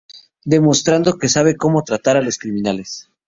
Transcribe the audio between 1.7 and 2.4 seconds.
tratar a los